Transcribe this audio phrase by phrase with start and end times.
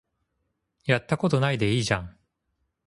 [0.85, 2.17] やったことないでいいじゃん